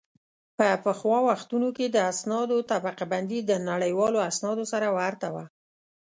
په 0.57 0.67
پخوا 0.83 1.19
وختونو 1.29 1.69
کې 1.77 1.85
د 1.89 1.97
اسنادو 2.11 2.57
طبقه 2.71 3.05
بندي 3.11 3.39
د 3.45 3.51
نړیوالو 3.69 4.19
اسنادو 4.29 4.63
سره 4.71 4.87
ورته 4.97 5.27
وه 5.33 5.45